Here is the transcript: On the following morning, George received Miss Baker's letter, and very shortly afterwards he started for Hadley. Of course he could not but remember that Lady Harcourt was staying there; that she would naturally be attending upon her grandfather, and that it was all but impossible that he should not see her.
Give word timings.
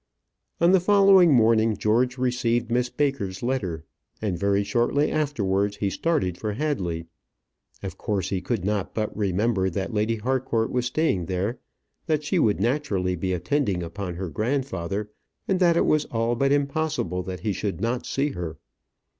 On 0.59 0.71
the 0.71 0.79
following 0.79 1.31
morning, 1.31 1.77
George 1.77 2.17
received 2.17 2.71
Miss 2.71 2.89
Baker's 2.89 3.43
letter, 3.43 3.83
and 4.19 4.35
very 4.35 4.63
shortly 4.63 5.11
afterwards 5.11 5.75
he 5.77 5.91
started 5.91 6.39
for 6.39 6.53
Hadley. 6.53 7.05
Of 7.83 7.99
course 7.99 8.29
he 8.29 8.41
could 8.41 8.65
not 8.65 8.95
but 8.95 9.15
remember 9.15 9.69
that 9.69 9.93
Lady 9.93 10.15
Harcourt 10.15 10.71
was 10.71 10.87
staying 10.87 11.27
there; 11.27 11.59
that 12.07 12.23
she 12.23 12.39
would 12.39 12.59
naturally 12.59 13.15
be 13.15 13.31
attending 13.31 13.83
upon 13.83 14.15
her 14.15 14.29
grandfather, 14.31 15.11
and 15.47 15.59
that 15.59 15.77
it 15.77 15.85
was 15.85 16.05
all 16.05 16.33
but 16.35 16.51
impossible 16.51 17.21
that 17.21 17.41
he 17.41 17.53
should 17.53 17.79
not 17.79 18.07
see 18.07 18.29
her. 18.29 18.57